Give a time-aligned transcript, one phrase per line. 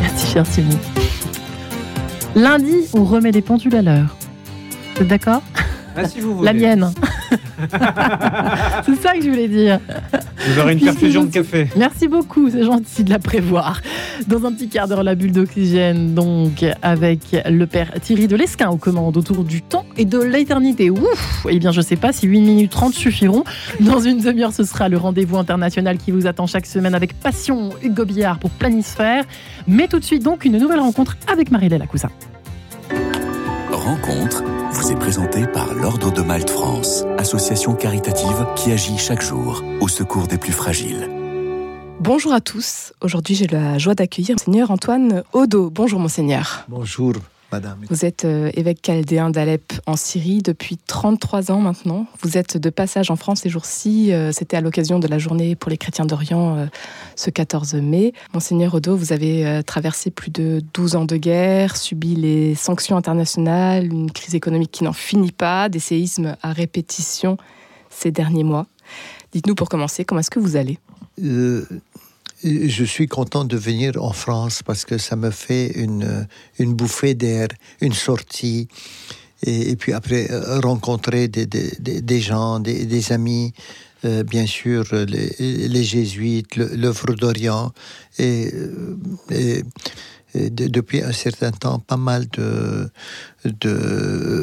[0.00, 0.76] Merci, cher Sylvie.
[2.34, 4.16] Lundi, on remet les pendules à l'heure.
[4.96, 5.42] Vous êtes d'accord?
[5.96, 6.42] Ah, si vous.
[6.42, 6.90] La mienne.
[8.86, 9.80] c'est ça que je voulais dire.
[10.46, 11.68] Vous aurez une Puisque perfusion je- de café.
[11.76, 13.80] Merci beaucoup, c'est gentil de la prévoir.
[14.26, 18.68] Dans un petit quart d'heure, la bulle d'oxygène, donc, avec le père Thierry de Lesquin
[18.70, 20.90] aux commandes autour du temps et de l'éternité.
[20.90, 23.44] Ouf Eh bien, je sais pas si 8 minutes 30 suffiront.
[23.80, 27.70] Dans une demi-heure, ce sera le rendez-vous international qui vous attend chaque semaine avec passion
[27.82, 29.24] Hugo Billard pour Planisphère.
[29.66, 32.10] Mais tout de suite, donc, une nouvelle rencontre avec Marie-Léla Cousin.
[33.70, 39.62] Rencontre vous est présentée par l'Ordre de Malte France, association caritative qui agit chaque jour
[39.80, 41.08] au secours des plus fragiles.
[42.00, 42.92] Bonjour à tous.
[43.00, 45.68] Aujourd'hui, j'ai la joie d'accueillir Monseigneur Antoine Odo.
[45.68, 46.64] Bonjour, Monseigneur.
[46.68, 47.12] Bonjour,
[47.50, 47.80] madame.
[47.90, 52.06] Vous êtes euh, évêque chaldéen d'Alep en Syrie depuis 33 ans maintenant.
[52.22, 54.12] Vous êtes de passage en France ces jours-ci.
[54.12, 56.66] Euh, C'était à l'occasion de la journée pour les chrétiens d'Orient euh,
[57.16, 58.12] ce 14 mai.
[58.32, 63.86] Monseigneur Odo, vous avez traversé plus de 12 ans de guerre, subi les sanctions internationales,
[63.86, 67.38] une crise économique qui n'en finit pas, des séismes à répétition
[67.90, 68.66] ces derniers mois.
[69.32, 70.78] Dites-nous pour commencer, comment est-ce que vous allez?
[71.22, 71.64] Euh,
[72.44, 76.26] je suis content de venir en France parce que ça me fait une,
[76.58, 77.48] une bouffée d'air,
[77.80, 78.68] une sortie.
[79.44, 83.52] Et, puis après, euh, rencontrer des, des, des- gens, des, des amis,
[84.04, 85.34] euh, bien sûr, les,
[85.68, 87.72] les jésuites, l'œuvre d'Orient.
[88.18, 88.52] Et
[90.34, 92.90] de- depuis un certain temps, pas mal de,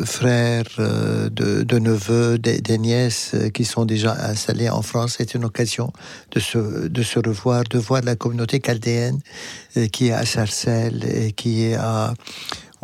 [0.05, 5.15] frères, euh, de, neveux, des, des nièces euh, qui sont déjà installés en France.
[5.17, 5.91] C'est une occasion
[6.31, 9.19] de se, de se revoir, de voir la communauté chaldéenne
[9.77, 12.13] euh, qui est à Sarcelles et qui est à,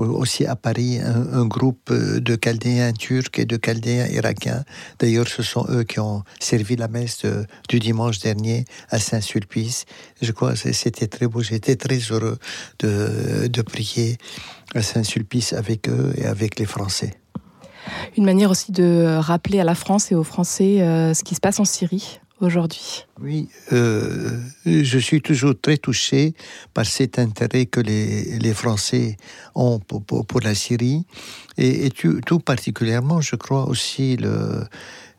[0.08, 4.64] aussi à Paris un, groupe euh, de chaldéens turcs et de chaldéens irakiens.
[5.00, 9.86] D'ailleurs, ce sont eux qui ont servi la messe de- du dimanche dernier à Saint-Sulpice.
[10.22, 11.42] Je crois que c'était très beau.
[11.42, 12.38] J'étais très heureux
[12.80, 14.18] de, de prier
[14.74, 17.14] à Saint-Sulpice avec eux et avec les Français.
[18.16, 21.40] Une manière aussi de rappeler à la France et aux Français euh, ce qui se
[21.42, 22.21] passe en Syrie
[23.22, 26.34] Oui, euh, je suis toujours très touché
[26.74, 29.18] par cet intérêt que les, Français
[29.54, 31.06] ont pour, la Syrie.
[31.58, 34.64] Et, tout, particulièrement, je crois aussi le,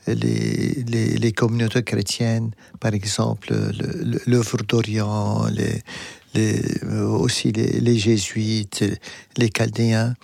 [0.08, 2.50] les, communautés chrétiennes,
[2.80, 5.82] par exemple le- le- l'œuvre d'Orient, les,
[7.04, 8.84] aussi les, jésuites,
[9.36, 10.14] les chaldéens,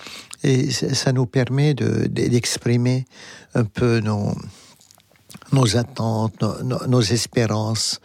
[0.42, 3.04] et ça nous permet de- de- d'exprimer
[3.54, 4.34] un peu nos
[5.52, 8.00] nos attentes, nos, espérances.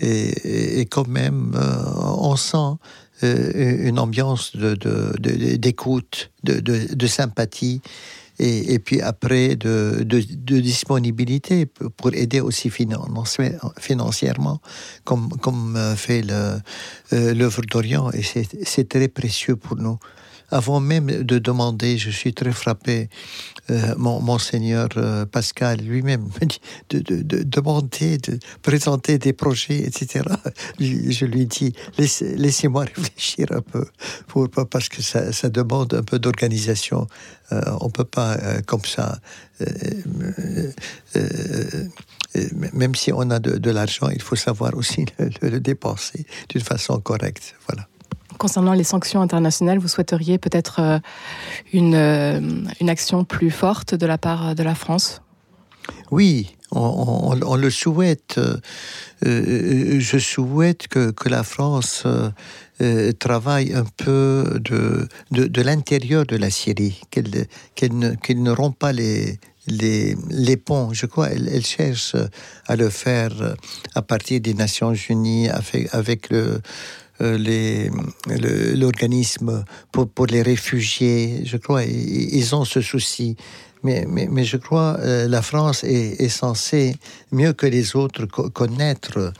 [0.00, 1.82] Et, quand même, euh,
[2.18, 2.78] on sent
[3.22, 7.80] euh, une ambiance de, de- de- d'écoute, de, de- sympathie.
[8.38, 10.02] Et, puis après, de,
[10.60, 14.60] disponibilité pour aider aussi financi- financièrement,
[15.04, 16.22] comme, comme euh, fait
[17.12, 18.10] l'œuvre d'Orient.
[18.12, 19.98] Et c'est très précieux pour nous.
[20.50, 23.08] Avant même de demander, je suis très frappé,
[23.70, 26.28] euh, mon, monseigneur euh, Pascal lui-même
[26.90, 30.24] de, de- de demander, de présenter des projets, etc.
[30.80, 33.84] Je lui dis, laissez- laissez-moi réfléchir un peu,
[34.26, 37.06] pour, parce que ça, ça demande un peu d'organisation.
[37.52, 39.18] Euh, on peut pas euh, comme ça,
[42.72, 46.62] même si on a de, de l'argent, il faut savoir aussi le- le dépenser d'une
[46.62, 47.54] façon correcte.
[47.68, 47.89] Voilà.
[48.40, 50.98] Concernant les sanctions internationales, vous souhaiteriez peut-être euh,
[51.74, 52.40] une, euh,
[52.80, 55.20] une action plus forte de la part de la France?
[56.10, 58.40] Oui, on, le souhaite.
[59.26, 62.06] Euh, je souhaite que, que la France
[63.18, 67.28] travaille un peu de, de, l'intérieur de la Syrie, qu'elle
[67.92, 70.94] ne, qu'elle ne rompt pas les, les, les ponts.
[70.94, 72.16] Je crois qu'elle elle cherche
[72.66, 73.32] à le faire
[73.94, 75.50] à partir des Nations Unies,
[75.92, 76.62] avec, le-
[78.74, 81.42] l'organisme pour, pour les réfugiés.
[81.44, 83.36] Je crois ils ont ce souci.
[83.82, 86.94] Mais, mais, mais je crois euh, la France est, censée,
[87.32, 89.32] mieux que les autres, co- connaître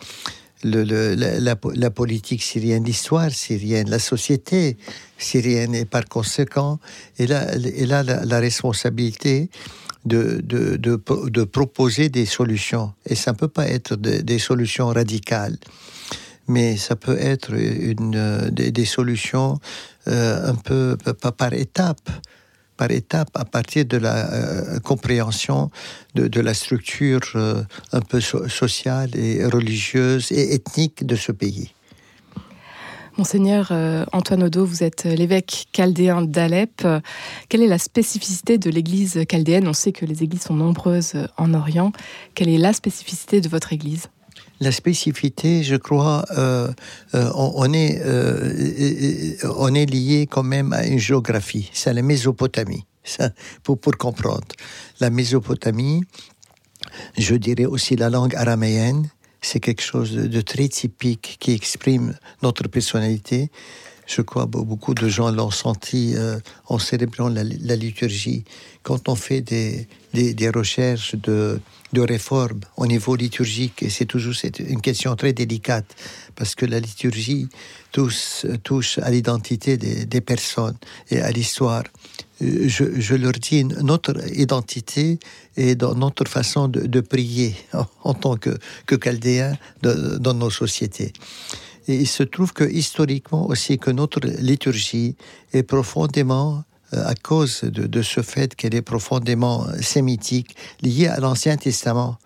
[0.65, 0.83] le,
[1.15, 4.79] la, la po- la politique syrienne, l'histoire syrienne, la société
[5.19, 5.75] syrienne.
[5.75, 6.79] Et par conséquent,
[7.19, 9.51] elle a, elle a la, responsabilité
[10.07, 12.95] de, de, de, pro- de proposer des solutions.
[13.05, 15.59] Et ça ne peut pas être de- des solutions radicales
[16.51, 19.59] mais ça peut être euh, des, solutions
[20.09, 22.11] euh, un peu par, par étape,
[22.77, 25.71] par étape, à partir de la euh, compréhension
[26.15, 27.21] de, la structure
[27.93, 31.73] un peu so- sociale et religieuse et ethnique de ce pays.
[33.17, 33.71] Monseigneur
[34.13, 36.87] Antoine Odo, vous êtes l'évêque chaldéen d'Alep.
[37.49, 39.69] Quelle est la spécificité de l'église chaldéenne?
[39.69, 41.93] On sait que les églises sont nombreuses en Orient.
[42.35, 44.09] Quelle est la spécificité de votre église?
[44.61, 46.69] La spécificité, je crois, euh,
[47.15, 48.03] euh, on, est,
[49.45, 51.71] on est lié quand même à une géographie.
[51.73, 53.31] C'est la Mésopotamie, ça,
[53.63, 54.47] pour, pour comprendre.
[55.01, 56.03] La Mésopotamie,
[57.17, 59.09] je dirais aussi la langue araméenne,
[59.43, 63.51] c'est quelque chose de, très typique qui exprime notre personnalité.
[64.11, 67.45] Je crois beaucoup de gens l'ont senti euh, en célébrant la,
[67.77, 68.43] liturgie.
[68.83, 71.61] Quand on fait des, des, recherches de,
[71.93, 75.95] de réforme au niveau liturgique, et c'est toujours une question très délicate,
[76.35, 77.49] parce que la liturgie
[77.93, 80.77] touche, touche à l'identité des, des personnes
[81.13, 81.85] et à l'histoire
[82.41, 85.19] je, leur dis notre identité
[85.57, 87.55] et dans notre façon de, prier
[88.05, 91.13] en, tant que, que chaldéens dans nos sociétés.
[91.91, 95.17] Et il se trouve que historiquement aussi que notre liturgie
[95.53, 96.63] est profondément
[96.95, 102.17] euh, à cause de, ce fait qu'elle est profondément sémitique, liée à l'Ancien Testament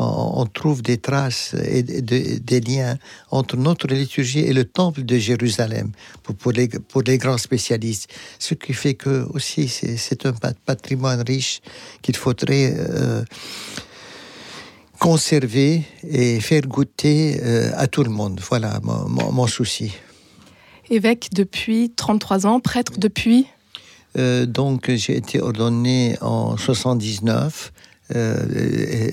[0.00, 2.96] on, trouve des traces et des liens
[3.30, 8.08] entre notre liturgie et le temple de Jérusalem pour, les, pour les grands spécialistes.
[8.38, 10.32] Ce qui fait que aussi c'est un
[10.64, 11.60] patrimoine riche
[12.02, 13.24] qu'il faudrait euh,
[15.00, 18.40] conserver et faire goûter euh, à tout le monde.
[18.48, 19.92] Voilà mon, souci.
[20.90, 23.46] Évêque depuis 33 ans, prêtre depuis?
[24.18, 27.72] Euh, donc j'ai été ordonné en 79
[28.12, 28.44] euh,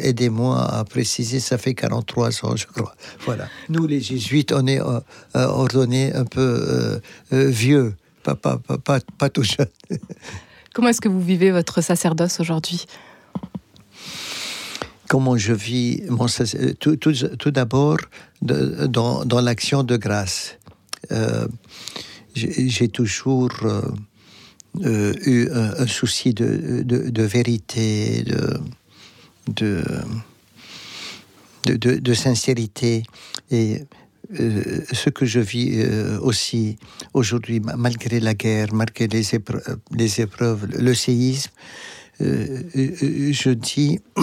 [0.02, 2.96] aidez-moi à préciser, ça fait 43 ans, je crois.
[3.26, 3.48] Voilà.
[3.70, 4.80] Nous, les jésuites, on est
[5.36, 7.00] ordonnés un peu
[7.32, 9.68] vieux, pas, pas, pas, pas, tout jeune.
[10.74, 12.88] Comment est-ce que vous vivez votre sacerdoce aujourd'hui?
[15.08, 16.28] Comment je vis mon
[16.80, 17.98] tout, tout, tout d'abord
[18.42, 20.58] dans, dans l'action de grâce.
[22.36, 23.52] J'ai toujours
[24.84, 28.60] eu un, souci de, de, de vérité, de,
[29.48, 29.84] de,
[31.76, 33.04] de, sincérité.
[33.52, 33.84] Et
[34.40, 36.78] euh, ce que je vis euh, aussi
[37.14, 41.52] aujourd'hui, malgré la guerre, malgré les, épreuves, les épreuves le séisme,
[42.22, 42.64] euh,
[43.32, 44.00] je dis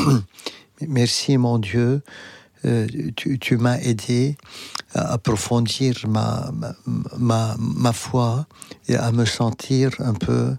[0.81, 2.03] merci mon Dieu,
[3.17, 4.37] tu, tu m'as aidé
[4.95, 6.51] à approfondir ma,
[7.19, 8.47] ma, ma, foi
[8.89, 10.55] et à me sentir un peu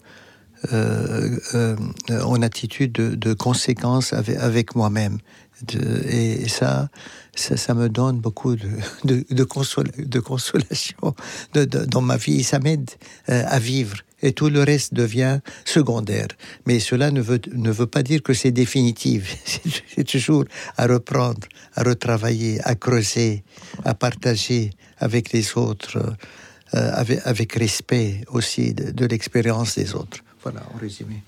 [0.73, 1.75] euh, euh,
[2.23, 5.19] en attitude de, conséquence avec, moi-même.
[5.73, 6.89] et ça,
[7.35, 8.69] ça, me donne beaucoup de,
[9.03, 11.15] de, de, consolation
[11.53, 12.43] dans ma vie.
[12.43, 12.89] Ça m'aide
[13.29, 13.97] euh, à vivre.
[14.21, 16.27] Et tout le reste devient secondaire.
[16.65, 19.37] Mais cela ne veut, ne veut pas dire que c'est définitif.
[19.95, 20.45] C'est toujours
[20.77, 23.43] à reprendre, à retravailler, à creuser,
[23.83, 26.15] à partager avec les autres,
[26.73, 26.91] euh,
[27.23, 30.19] avec, respect aussi de, l'expérience des autres.
[30.43, 31.23] Voilà, en résumé.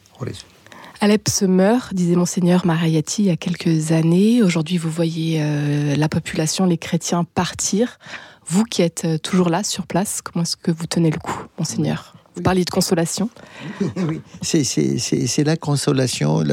[1.00, 4.42] Alep se meurt, disait Monseigneur Marayati il y a quelques années.
[4.42, 8.00] Aujourd'hui, vous voyez euh, la population, les chrétiens partir.
[8.48, 11.44] Vous qui êtes euh, toujours là, sur place, comment est-ce que vous tenez le coup,
[11.60, 12.16] Monseigneur?
[12.38, 13.32] Vous parliez de consolation
[13.96, 16.44] Oui, c'est la consolation.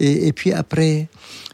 [0.00, 1.08] Et, puis après,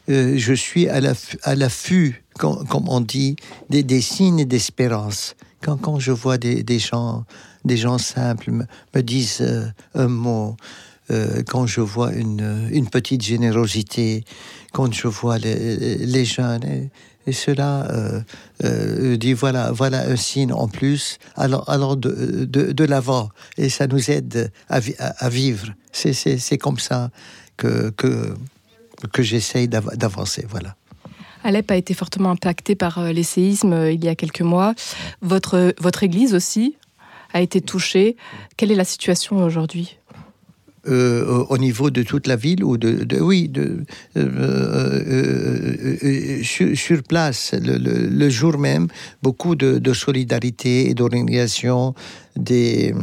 [0.09, 3.37] euh, je suis à l'affût, comme on dit,
[3.69, 5.37] des, des signes d'espérance.
[5.61, 7.26] Quand, quand je vois des, des gens
[7.65, 10.56] des gens simples me, disent euh, un mot,
[11.11, 14.25] euh, quand je vois une, une, petite générosité,
[14.73, 16.88] quand je vois les, les jeunes,
[17.28, 17.88] et, cela
[18.64, 23.68] euh, dit voilà, voilà un signe en plus, alors, alors de, de, de l'avant, et
[23.68, 25.68] ça nous aide à, vivre.
[25.92, 27.11] C'est comme ça
[27.56, 28.35] que, que,
[29.12, 30.47] que j'essaye d'avancer.
[30.49, 30.76] Voilà.
[31.44, 34.75] Alep a été fortement impacté par les séismes il y a quelques mois.
[35.23, 36.76] Votre, votre église aussi
[37.32, 38.16] a été touché.
[38.56, 39.98] Quelle est la situation aujourd'hui?
[40.88, 43.85] Euh, au niveau de toute la ville ou de, oui de,
[44.16, 48.88] euh, euh, sur, place le, jour même
[49.23, 51.95] beaucoup de, solidarité et d'organisation
[52.37, 52.95] des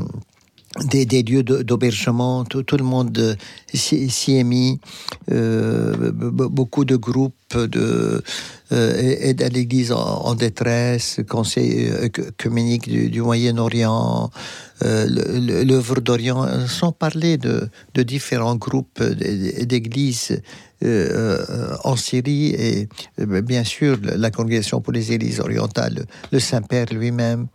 [0.84, 3.38] des, lieux d'hébergement, tout, le monde
[3.74, 4.80] s'y est mis,
[5.28, 8.22] beaucoup de groupes de
[8.72, 14.32] euh, à l'Église en, détresse, Conseil euh, communique du, Moyen-Orient,
[14.84, 20.42] euh, l'œuvre d'Orient, sans parler de, de différents groupes d'églises
[21.84, 27.48] en Syrie et bien sûr la Congrégation pour les Églises orientales, le Saint-Père lui-même.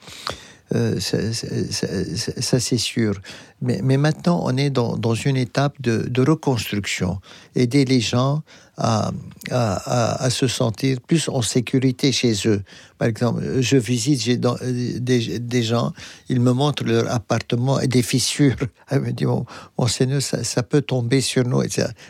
[0.70, 3.20] Ça, c'est sûr.
[3.62, 7.20] Mais, maintenant, on est dans, dans une étape de, de reconstruction.
[7.54, 8.42] Aider les gens
[8.80, 9.12] à,
[9.50, 12.62] à, à, se sentir plus en sécurité chez eux.
[12.98, 15.92] Par exemple, je visite j'ai dans, des, des, gens,
[16.28, 18.56] ils me montrent leur appartement et des fissures.
[18.90, 19.44] Elle me dit, mon,
[19.78, 21.62] mon Seigneur, ça, ça, peut tomber sur nous.
[21.62, 21.68] Et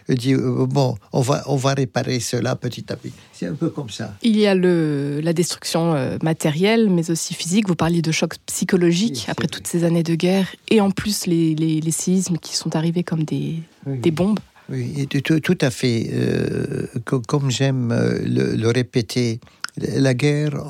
[0.08, 3.12] je dis, bon, on va, on va réparer cela petit à petit.
[3.32, 4.14] C'est un peu comme ça.
[4.22, 7.66] Il y a le, la destruction euh, matérielle, mais aussi physique.
[7.68, 10.46] Vous parliez de choc psychologique oui, après toutes ces années de guerre.
[10.68, 13.98] Et en plus, les, les, les séismes qui sont arrivés comme des, oui.
[13.98, 14.38] des bombes.
[14.70, 16.10] Oui, tout, à fait.
[16.12, 19.40] Euh, comme j'aime euh, le, répéter,
[19.76, 20.62] la guerre,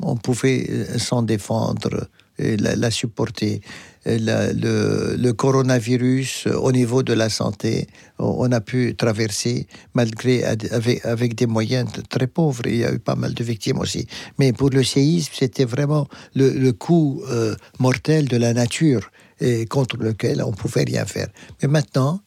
[0.00, 0.66] on, pouvait
[0.98, 2.08] s'en défendre,
[2.38, 3.60] et la, supporter.
[4.06, 7.86] Le, coronavirus, au niveau de la santé,
[8.18, 12.62] on a pu traverser malgré avec, des moyens très pauvres.
[12.66, 14.06] Il y a eu pas mal de victimes aussi.
[14.38, 19.10] Mais pour le séisme, c'était vraiment le, coup euh, mortel de la nature
[19.40, 21.28] et contre lequel on pouvait rien faire.
[21.62, 22.20] Mais maintenant,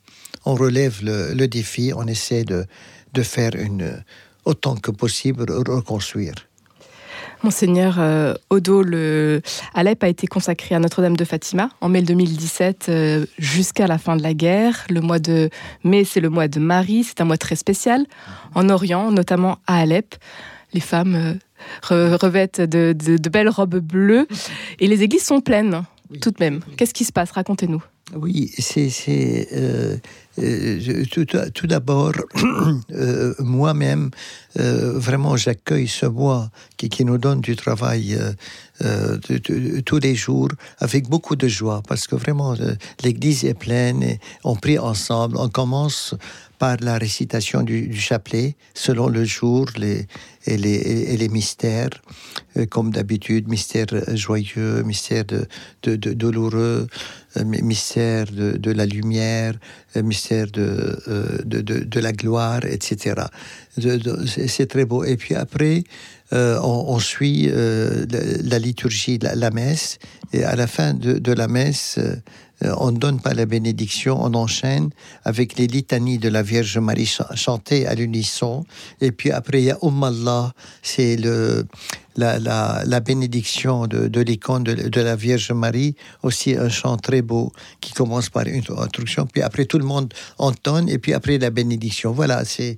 [0.46, 2.66] on relève le, le défi, on essaie de,
[3.14, 4.04] de, faire une,
[4.46, 6.36] autant que possible reconstruire.
[7.44, 9.42] Monseigneur euh, Odo, le
[9.74, 14.16] Alep a été consacré à Notre-Dame de Fatima en mai 2017 euh, jusqu'à la fin
[14.16, 14.86] de la guerre.
[14.90, 15.50] Le mois de
[15.84, 18.06] mai, c'est le mois de Marie, c'est un mois très spécial.
[18.56, 20.16] En Orient, notamment à Alep,
[20.74, 21.40] les femmes
[21.92, 24.28] euh, revêtent de, de, de, belles robes bleues
[24.80, 26.20] et les églises sont pleines oui.
[26.20, 26.62] tout de même.
[26.76, 27.32] Qu'est-ce qui se passe?
[27.32, 27.84] Racontez-nous.
[28.16, 29.98] Oui, c'est euh,
[30.40, 31.04] euh,
[31.54, 32.14] tout, d'abord
[32.92, 34.12] euh, moi-même
[34.56, 38.18] vraiment j'accueille ce mois qui, nous donne du travail
[39.86, 40.50] tous les jours
[40.80, 42.56] avec beaucoup de joie parce que vraiment
[43.04, 45.36] l'Église est pleine et on prie ensemble.
[45.38, 46.16] On commence
[46.60, 50.08] par la récitation du, chapelet selon le jour et,
[50.48, 51.90] les, mystères,
[52.66, 55.48] comme d'habitude, mystère joyeux, mystère de,
[55.84, 56.88] de, de douloureux,
[57.38, 59.54] euh, mystère de, de, la lumière,
[59.96, 61.00] euh, mystère de,
[61.46, 63.16] de, la gloire, etc.
[64.48, 65.04] C'est très beau.
[65.04, 65.84] Et puis après,
[66.34, 68.06] euh, on, suit euh,
[68.44, 69.98] la, liturgie, la, messe,
[70.34, 72.00] et à la fin de, de la messe,
[72.64, 74.90] euh, on ne donne pas la bénédiction, on enchaîne
[75.24, 78.66] avec les litanies de la Vierge Marie ch chantées à l'unisson,
[79.00, 81.66] et puis après il y a Umm Allah, c'est le
[82.18, 86.98] la, la, la, bénédiction de, de l'icône de, de, la Vierge Marie, aussi un chant
[86.98, 91.14] très beau qui commence par une introduction, puis après tout le monde entonne, et puis
[91.14, 92.12] après la bénédiction.
[92.12, 92.78] Voilà, c'est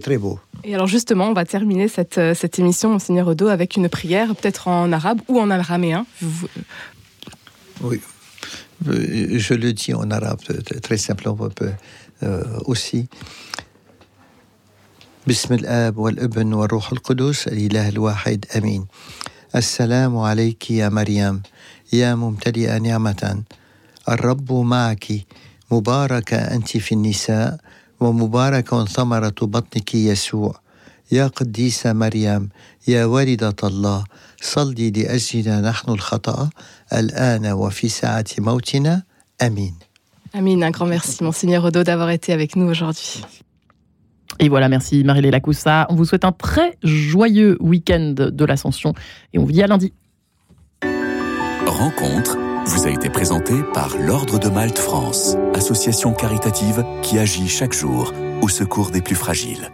[0.00, 0.38] très beau.
[0.64, 4.68] Et alors justement, on va terminer cette, cette émission, Monseigneur Odo, avec une prière, peut-être
[4.68, 6.06] en arabe ou en araméen.
[6.20, 6.48] Vous...
[7.82, 8.00] Oui,
[8.86, 10.40] je le dis en arabe
[10.82, 11.48] très simplement
[12.22, 13.08] euh, aussi.
[15.26, 18.86] بسم الآب والابن والروح القدس الإله الواحد أمين.
[19.56, 21.42] السلام عليك يا مريم
[21.92, 23.42] يا ممتلئة نعمة.
[24.08, 25.06] الرب معك.
[25.70, 27.58] مباركة أنت في النساء
[28.00, 30.60] ومبارك ثمرة بطنك يسوع.
[31.12, 32.48] يا قديسة مريم
[32.88, 34.04] يا والدة الله
[34.40, 36.50] صلي لأجلنا نحن الخطأ
[36.92, 39.02] الآن وفي ساعة موتنا.
[39.42, 39.74] أمين.
[40.32, 43.20] Amin, un grand merci, Monseigneur Odo, d'avoir été avec nous aujourd'hui.
[44.38, 45.86] Et voilà, merci Marie-Léla Lacoussa.
[45.90, 48.94] On vous souhaite un très joyeux week-end de l'Ascension
[49.32, 49.92] et on vous dit à lundi.
[51.66, 57.72] Rencontre vous a été présentée par l'Ordre de Malte France, association caritative qui agit chaque
[57.72, 59.70] jour au secours des plus fragiles.